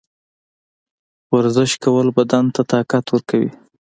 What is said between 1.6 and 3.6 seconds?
کول بدن ته طاقت ورکوي.